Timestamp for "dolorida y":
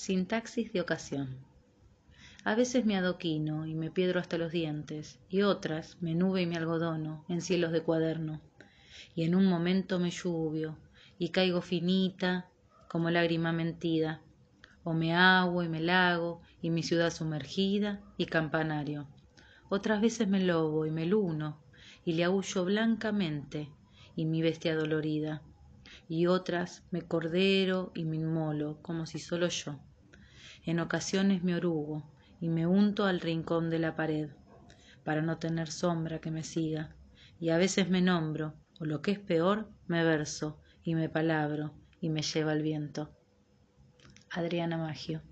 24.74-26.26